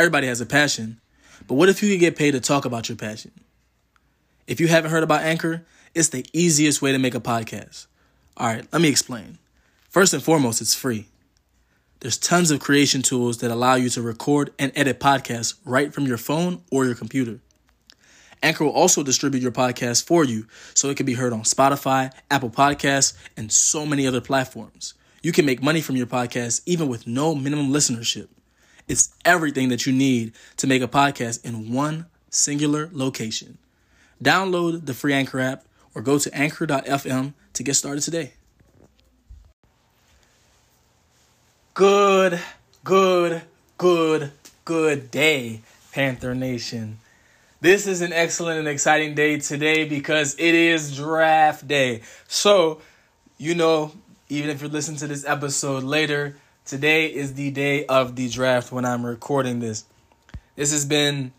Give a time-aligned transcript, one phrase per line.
[0.00, 0.98] Everybody has a passion,
[1.46, 3.32] but what if you could get paid to talk about your passion?
[4.46, 7.86] If you haven't heard about Anchor, it's the easiest way to make a podcast.
[8.38, 9.36] All right, let me explain.
[9.90, 11.08] First and foremost, it's free.
[12.00, 16.06] There's tons of creation tools that allow you to record and edit podcasts right from
[16.06, 17.40] your phone or your computer.
[18.42, 22.10] Anchor will also distribute your podcast for you so it can be heard on Spotify,
[22.30, 24.94] Apple Podcasts, and so many other platforms.
[25.22, 28.28] You can make money from your podcast even with no minimum listenership.
[28.90, 33.56] It's everything that you need to make a podcast in one singular location.
[34.20, 35.64] Download the free Anchor app
[35.94, 38.32] or go to anchor.fm to get started today.
[41.74, 42.40] Good,
[42.82, 43.42] good,
[43.78, 44.32] good,
[44.64, 45.60] good day,
[45.92, 46.98] Panther Nation.
[47.60, 52.02] This is an excellent and exciting day today because it is draft day.
[52.26, 52.80] So,
[53.38, 53.92] you know,
[54.28, 56.34] even if you're listening to this episode later,
[56.70, 59.84] today is the day of the draft when I'm recording this.
[60.54, 61.32] This has been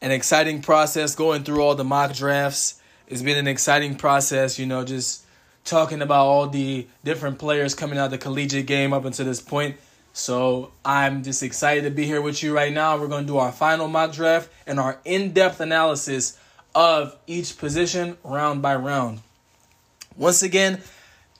[0.00, 2.80] an exciting process going through all the mock drafts.
[3.08, 5.24] It's been an exciting process, you know, just
[5.64, 9.40] talking about all the different players coming out of the collegiate game up until this
[9.40, 9.76] point.
[10.12, 12.96] So I'm just excited to be here with you right now.
[12.98, 16.38] We're going to do our final mock draft and our in depth analysis
[16.72, 19.22] of each position round by round.
[20.16, 20.80] Once again,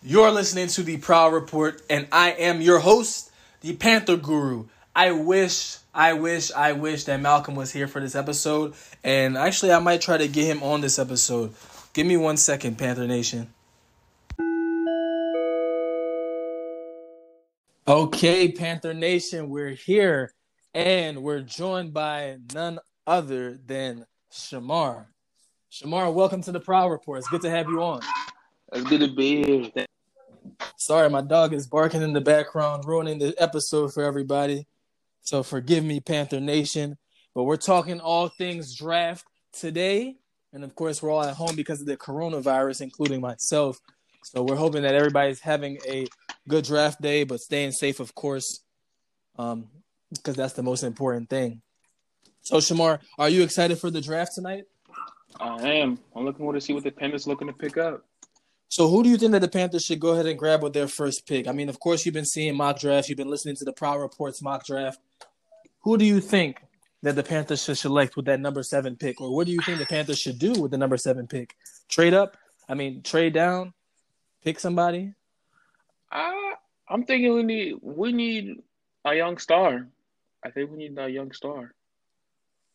[0.02, 3.27] you're listening to the Prowl Report, and I am your host,
[3.60, 4.66] the Panther Guru.
[4.94, 8.74] I wish, I wish, I wish that Malcolm was here for this episode.
[9.04, 11.54] And actually, I might try to get him on this episode.
[11.92, 13.52] Give me one second, Panther Nation.
[17.86, 20.34] Okay, Panther Nation, we're here
[20.74, 25.06] and we're joined by none other than Chammar.
[25.70, 27.20] Chammar, welcome to the Prowl Report.
[27.20, 28.02] It's good to have you on.
[28.74, 29.87] It's good to be here.
[30.76, 34.66] Sorry, my dog is barking in the background, ruining the episode for everybody.
[35.22, 36.96] So forgive me, Panther Nation.
[37.34, 40.16] But we're talking all things draft today.
[40.52, 43.78] And of course, we're all at home because of the coronavirus, including myself.
[44.24, 46.06] So we're hoping that everybody's having a
[46.48, 48.60] good draft day, but staying safe, of course,
[49.38, 49.68] um,
[50.10, 51.62] because that's the most important thing.
[52.42, 54.64] So, Chammar, are you excited for the draft tonight?
[55.38, 55.98] I am.
[56.16, 58.04] I'm looking forward to see what the Panthers looking to pick up.
[58.78, 60.86] So, who do you think that the Panthers should go ahead and grab with their
[60.86, 61.48] first pick?
[61.48, 63.98] I mean, of course, you've been seeing mock drafts, you've been listening to the Prowl
[63.98, 65.00] Reports mock draft.
[65.80, 66.62] Who do you think
[67.02, 69.80] that the Panthers should select with that number seven pick, or what do you think
[69.80, 71.56] the Panthers should do with the number seven pick?
[71.88, 72.36] Trade up?
[72.68, 73.74] I mean, trade down?
[74.44, 75.12] Pick somebody?
[76.12, 76.54] Uh,
[76.88, 78.62] I'm thinking we need we need
[79.04, 79.88] a young star.
[80.44, 81.74] I think we need a young star.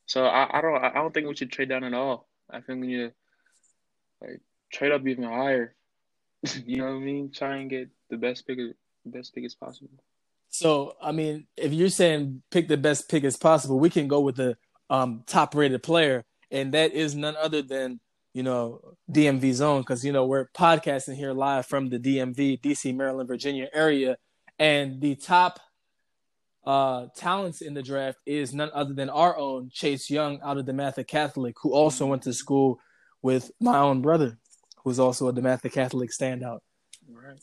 [0.08, 2.28] So I, I don't I don't think we should trade down at all.
[2.50, 3.14] I think we need to
[4.20, 5.74] like trade up even higher.
[6.66, 7.31] you know what I mean?
[7.31, 8.59] Try and get the best pick
[9.06, 9.90] best pick as possible.
[10.50, 14.22] So I mean, if you're saying pick the best pick as possible, we can go
[14.22, 14.58] with the
[14.90, 18.00] um, top rated player, and that is none other than
[18.34, 22.96] you know DMV zone because you know we're podcasting here live from the DMV, DC,
[22.96, 24.18] Maryland, Virginia area,
[24.59, 25.59] and the top
[26.66, 30.66] uh, talents in the draft is none other than our own Chase Young out of
[30.66, 32.80] the DeMatha Catholic, who also went to school
[33.22, 34.38] with my own brother,
[34.84, 36.60] who's also a DeMatha Catholic standout.
[37.10, 37.40] Right.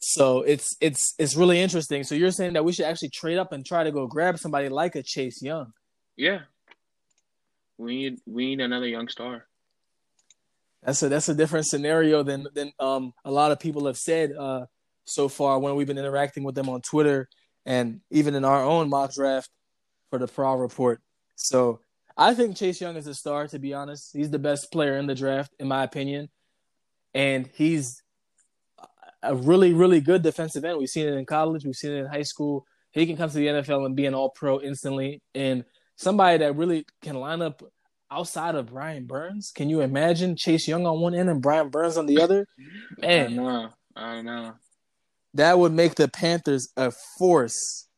[0.00, 2.04] So it's it's it's really interesting.
[2.04, 4.68] So you're saying that we should actually trade up and try to go grab somebody
[4.68, 5.72] like a Chase Young.
[6.16, 6.40] Yeah.
[7.78, 9.46] We need we need another young star.
[10.82, 14.32] That's a that's a different scenario than than um a lot of people have said
[14.32, 14.66] uh
[15.04, 17.28] so far when we've been interacting with them on Twitter
[17.64, 19.48] and even in our own mock draft
[20.10, 21.00] for the Prowl Report.
[21.36, 21.80] So
[22.16, 23.48] I think Chase Young is a star.
[23.48, 26.28] To be honest, he's the best player in the draft in my opinion,
[27.14, 28.02] and he's
[29.22, 30.78] a really really good defensive end.
[30.78, 31.64] We've seen it in college.
[31.64, 32.66] We've seen it in high school.
[32.92, 35.64] He can come to the NFL and be an All Pro instantly, and
[35.96, 37.62] somebody that really can line up
[38.10, 39.50] outside of Brian Burns.
[39.50, 42.46] Can you imagine Chase Young on one end and Brian Burns on the other?
[42.98, 43.70] Man, I know.
[43.96, 44.54] I know.
[45.34, 47.88] That would make the Panthers a force.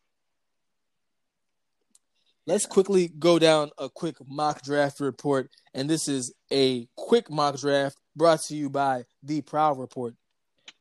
[2.46, 5.50] Let's quickly go down a quick mock draft report.
[5.74, 10.14] And this is a quick mock draft brought to you by The Prowl Report.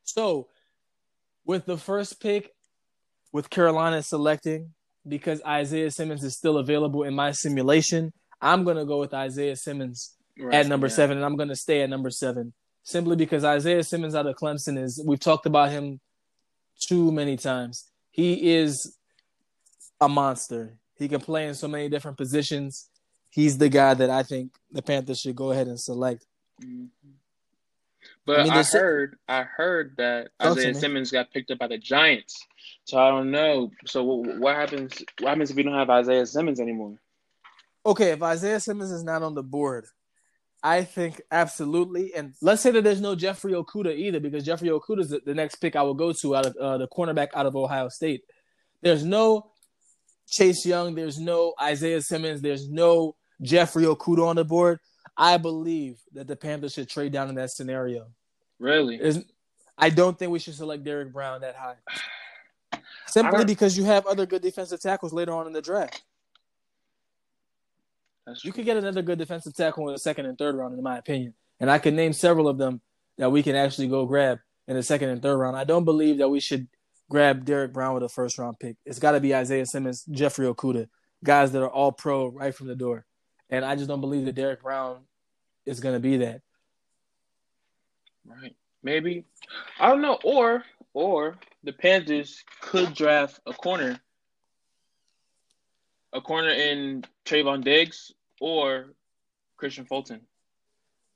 [0.04, 0.48] So,
[1.46, 2.52] with the first pick,
[3.32, 4.74] with Carolina selecting,
[5.08, 9.56] because Isaiah Simmons is still available in my simulation, I'm going to go with Isaiah
[9.56, 10.94] Simmons right, at number yeah.
[10.94, 12.54] seven, and I'm going to stay at number seven
[12.86, 16.00] simply because Isaiah Simmons out of Clemson is, we've talked about him
[16.80, 17.90] too many times.
[18.12, 18.96] He is
[20.00, 20.78] a monster.
[20.96, 22.88] He can play in so many different positions.
[23.32, 26.26] He's the guy that I think the Panthers should go ahead and select.
[26.64, 26.86] Mm-hmm.
[28.26, 30.74] But I I, mean, there's- heard I heard that Talk Isaiah.
[30.74, 32.46] Simmons got picked up by the Giants.
[32.86, 33.72] So I don't know.
[33.86, 35.04] So what, what happens?
[35.20, 36.98] What happens if we don't have Isaiah Simmons anymore?
[37.86, 39.86] Okay, if Isaiah Simmons is not on the board,
[40.64, 42.14] I think absolutely.
[42.16, 45.36] And let's say that there's no Jeffrey Okudah either, because Jeffrey Okudah is the, the
[45.36, 48.24] next pick I will go to out of uh, the cornerback out of Ohio State.
[48.82, 49.52] There's no
[50.28, 50.96] Chase Young.
[50.96, 52.42] There's no Isaiah Simmons.
[52.42, 54.80] There's no Jeffrey Okudah on the board.
[55.18, 58.08] I believe that the Panthers should trade down in that scenario.
[58.60, 58.98] Really?
[58.98, 59.20] There's,
[59.78, 61.76] I don't think we should select Derrick Brown that high.
[63.08, 66.04] Simply because you have other good defensive tackles later on in the draft.
[68.42, 70.98] You could get another good defensive tackle in the second and third round, in my
[70.98, 71.34] opinion.
[71.60, 72.82] And I can name several of them
[73.18, 75.56] that we can actually go grab in the second and third round.
[75.56, 76.68] I don't believe that we should
[77.10, 78.78] grab Derrick Brown with a first round pick.
[78.86, 80.88] It's got to be Isaiah Simmons, Jeffrey Okudah,
[81.24, 83.06] guys that are all pro right from the door.
[83.50, 85.02] And I just don't believe that Derrick Brown
[85.66, 86.42] is going to be that.
[88.26, 88.56] Right.
[88.84, 89.26] Maybe.
[89.80, 90.20] I don't know.
[90.24, 90.64] Or
[90.94, 94.00] or the Panthers could draft a corner.
[96.14, 98.94] A corner in Trevon Diggs or
[99.62, 100.22] Kristian Fulton.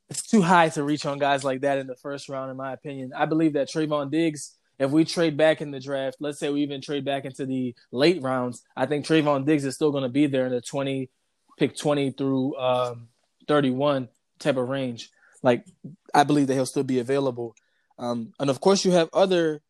[0.10, 2.74] It's too high to reach on guys like that in the first round, in my
[2.74, 3.12] opinion.
[3.16, 6.64] I believe that Trevon Diggs, if we trade back in the draft, let's say we
[6.64, 10.10] even trade back into the late rounds, I think Trevon Diggs is still going to
[10.10, 11.10] be there in the 20,
[11.60, 13.10] pick 20 through um,
[13.48, 14.10] 31
[14.40, 15.10] type of range.
[15.44, 15.66] Like,
[16.14, 17.56] I believe that he'll still be available.
[17.98, 19.62] Um, and of course, you have other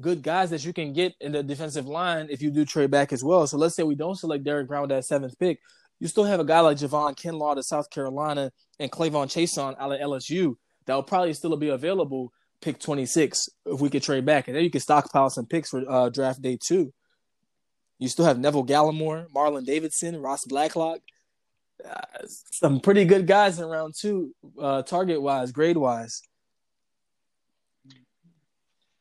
[0.00, 3.12] good guys that you can get in the defensive line if you do trade back
[3.12, 3.46] as well.
[3.46, 5.60] So let's say we don't select Derrick Brown with that seventh pick.
[5.98, 9.92] You still have a guy like Javon Kinlaw to South Carolina and K'Lavon Chaisson out
[9.92, 10.54] of LSU
[10.86, 12.32] that will probably still be available
[12.62, 14.48] pick 26 if we could trade back.
[14.48, 16.92] And then you can stockpile some picks for uh, draft day two.
[18.00, 21.00] You still have Neville Gallimore, Marlon Davidson, Ross Blacklock.
[21.88, 26.22] Uh, some pretty good guys in round two, uh, target wise, grade wise.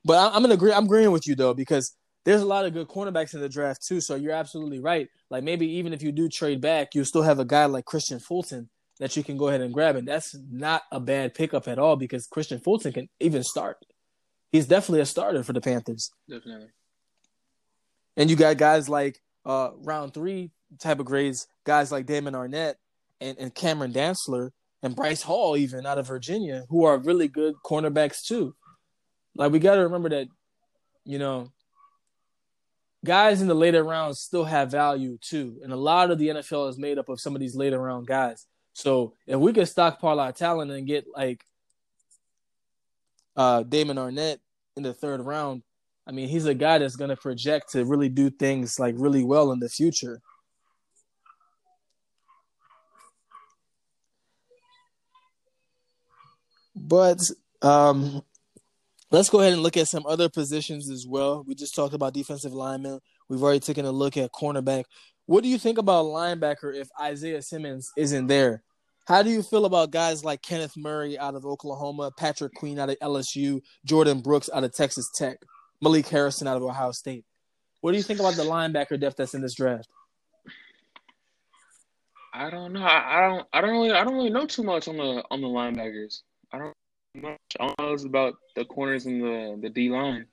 [0.03, 0.73] But I, I'm gonna agree.
[0.73, 3.85] I'm agreeing with you though because there's a lot of good cornerbacks in the draft
[3.85, 4.01] too.
[4.01, 5.07] So you're absolutely right.
[5.29, 8.21] Like maybe even if you do trade back, you still have a guy like Kristian
[8.21, 8.69] Fulton
[8.99, 11.95] that you can go ahead and grab, and that's not a bad pickup at all
[11.95, 13.77] because Kristian Fulton can even start.
[14.51, 16.11] He's definitely a starter for the Panthers.
[16.27, 16.67] Definitely.
[18.19, 22.75] And you got guys like uh, round three type of grades, guys like Damon Arnette
[23.21, 24.51] and, and Cameron Dantzler
[24.83, 28.53] and Bryce Hall, even out of Virginia, who are really good cornerbacks too.
[29.35, 30.27] Like we got to remember that,
[31.05, 31.53] you know,
[33.05, 36.69] guys in the later rounds still have value too, and a lot of the NFL
[36.69, 38.45] is made up of some of these later round guys.
[38.73, 41.41] So if we could stockpile our talent and get like
[43.37, 44.39] uh, Damon Arnette
[44.75, 45.63] in the third round,
[46.09, 49.23] I mean, he's a guy that's going to project to really do things like really
[49.23, 50.19] well in the future.
[56.75, 57.21] But
[57.61, 58.23] um,
[59.11, 61.43] let's go ahead and look at some other positions as well.
[61.45, 63.01] We just talked about defensive linemen.
[63.29, 64.85] We've already taken a look at cornerback.
[65.27, 68.63] What do you think about linebacker if Isaiah Simmons isn't there?
[69.05, 72.89] How do you feel about guys like Kenneth Murray out of Oklahoma, Patrick Queen out
[72.89, 75.37] of LSU, Jordyn Brooks out of Texas Tech,
[75.81, 77.25] Malik Harrison out of Ohio State?
[77.81, 79.87] What do you think about the linebacker depth that's in this draft?
[82.33, 82.83] I don't know.
[82.83, 83.47] I, I don't.
[83.53, 83.91] I don't really.
[83.91, 86.21] I don't really know too much on the on the linebackers.
[86.51, 86.73] I don't
[87.15, 87.39] know much.
[87.59, 90.27] All I know is about the corners and the the D line.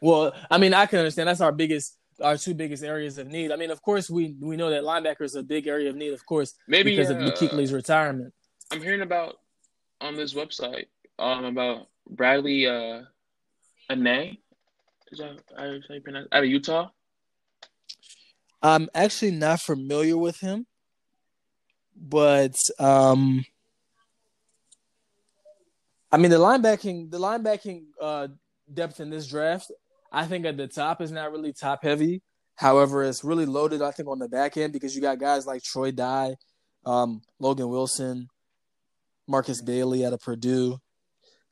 [0.00, 3.50] Well, I mean, I can understand that's our biggest, our two biggest areas of need.
[3.50, 6.12] I mean, of course, we we know that linebacker is a big area of need,
[6.12, 8.32] of course, Maybe because of uh, retirement.
[8.70, 9.36] I'm hearing about
[10.00, 10.86] on this website
[11.18, 13.04] um about Bradlee uh
[13.90, 14.38] Anae.
[15.10, 15.64] Is that how
[15.94, 16.90] you pronounce out of Utah?
[18.62, 20.66] I'm actually not familiar with him,
[21.96, 23.44] but um,
[26.10, 28.28] I mean the linebacking, the linebacking uh,
[28.72, 29.70] depth in this draft,
[30.10, 32.22] I think at the top is not really top heavy.
[32.56, 33.82] However, it's really loaded.
[33.82, 36.34] I think on the back end because you got guys like Troy Dye,
[36.84, 38.28] um, Logan Wilson,
[39.28, 40.78] Markus Bailey out of Purdue,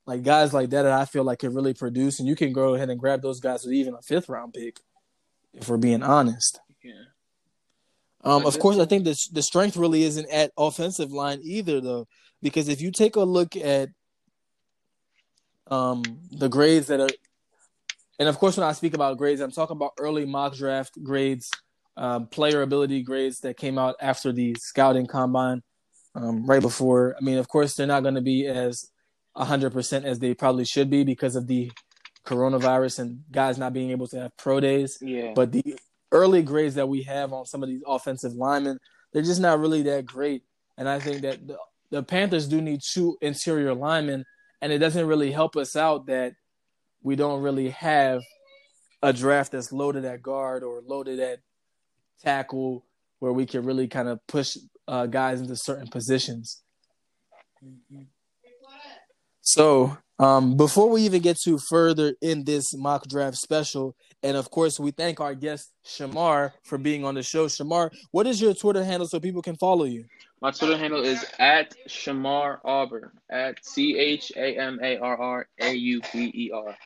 [0.07, 2.75] like guys like that that I feel like can really produce, and you can go
[2.75, 4.81] ahead and grab those guys with even a fifth round pick,
[5.53, 6.61] if we're being honest.
[6.83, 6.93] Yeah.
[8.23, 12.07] Um, of course, I think the the strength really isn't at offensive line either, though,
[12.41, 13.89] because if you take a look at
[15.69, 17.09] um the grades that are,
[18.21, 21.51] and of course, when I speak about grades, I'm talking about early mock draft grades,
[21.97, 25.63] um, player ability grades that came out after the scouting combine,
[26.15, 27.17] um, right before.
[27.21, 28.91] I mean, of course, they're not going to be as
[29.45, 31.71] hundred percent as they probably should be because of the
[32.25, 34.99] coronavirus and guys not being able to have pro days.
[35.01, 35.33] Yeah.
[35.35, 35.77] But the
[36.13, 38.79] early grades that we have on some of these offensive linemen,
[39.13, 40.43] they're just not really that great.
[40.77, 41.59] And I think that the
[41.91, 44.25] the Panthers do need two interior linemen,
[44.61, 46.35] and it doesn't really help us out that
[47.03, 48.23] we don't really have
[49.03, 51.39] a draft that's loaded at guard or loaded at
[52.23, 52.85] tackle
[53.21, 54.57] where we can really kind of push
[54.89, 56.63] uh, guys into certain positions.
[59.57, 64.51] So, um, before we even get too further in this mock draft special, and of
[64.51, 67.49] course, we thank our guest Chammar for being on the show.
[67.49, 70.05] Chammar, what is your Twitter handle so people can follow you?
[70.43, 75.49] My Twitter handle is at Chammar Auber at C H A M A R R
[75.59, 76.77] A U B E R.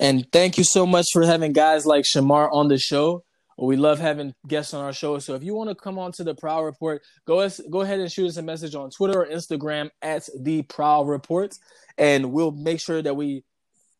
[0.00, 3.22] And thank you so much for having guys like Chammar on the show.
[3.58, 5.18] We love having guests on our show.
[5.18, 8.10] So if you want to come on to the Prowl Report, go go ahead and
[8.10, 11.56] shoot us a message on Twitter or Instagram at the Prowl Report,
[11.98, 13.44] and we'll make sure that we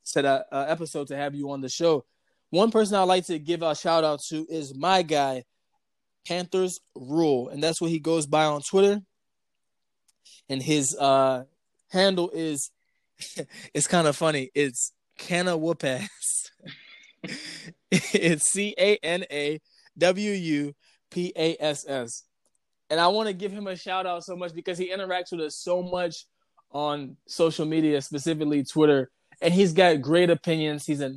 [0.05, 2.05] set a, a episode to have you on the show.
[2.51, 5.45] One person I'd like to give a shout out to is my guy,
[6.27, 9.01] Panthers Rule, and that's what he goes by on Twitter.
[10.49, 11.45] And his uh,
[11.91, 12.71] handle is
[13.75, 14.51] it's kind of funny.
[14.55, 16.51] It's Canna Whoop Ass.
[17.93, 19.61] it's C A N A
[19.99, 20.73] W U
[21.11, 22.25] P A S S.
[22.91, 25.41] And I want to give him a shout out so much because he interacts with
[25.41, 26.27] us so much
[26.71, 29.11] on social media, specifically Twitter.
[29.41, 30.87] And he's got great opinions.
[30.87, 31.15] He's a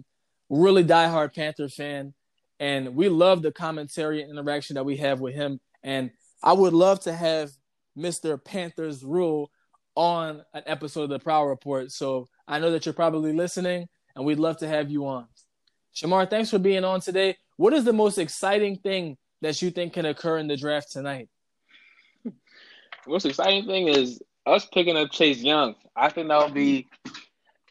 [0.50, 2.14] really diehard Panther fan.
[2.60, 5.60] And we love the commentary and interaction that we have with him.
[5.84, 6.12] And
[6.44, 7.52] I would love to have
[7.98, 8.42] Mr.
[8.44, 9.52] Panthers Rule
[9.96, 11.92] on an episode of the Prowl Report.
[11.92, 15.28] So I know that you're probably listening, and we'd love to have you on.
[15.96, 17.38] Chammar, thanks for being on today.
[17.58, 21.30] What is the most exciting thing that you think can occur in the draft tonight?
[22.24, 22.32] The
[23.08, 25.76] most exciting thing is us picking up Chase Young.
[25.96, 26.88] I think that'll be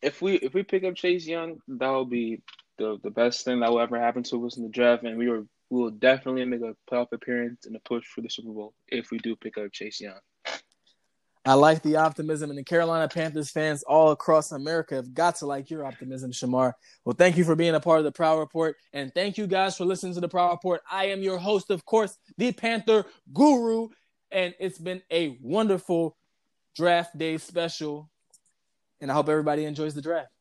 [0.00, 2.40] if we if we pick up Chase Young, that'll be
[2.78, 5.28] the the best thing that will ever happen to us in the draft, and we
[5.28, 8.74] were we will definitely make a playoff appearance and a push for the Super Bowl
[8.88, 10.20] if we do pick up Chase Young.
[11.46, 15.46] I like the optimism, and the Carolina Panthers fans all across America have got to
[15.46, 16.72] like your optimism, Chammar.
[17.04, 19.76] Well, thank you for being a part of the Prowl Report, and thank you guys
[19.76, 20.80] for listening to the Prowl Report.
[20.90, 23.88] I am your host, of course, the Panther Guru,
[24.30, 26.16] and it's been a wonderful
[26.74, 28.10] draft day special,
[29.02, 30.33] and I hope everybody enjoys the draft.